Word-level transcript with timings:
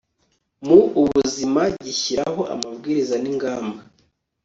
mu 0.65 0.79
ubuzima 1.01 1.61
gishyiraho 1.83 2.41
amabwiriza 2.53 3.15
n 3.19 3.25
ingamba 3.31 3.79